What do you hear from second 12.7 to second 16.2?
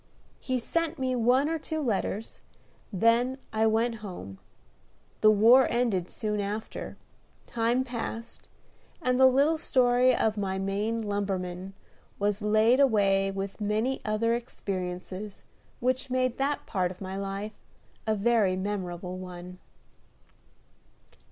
away with many other experiences which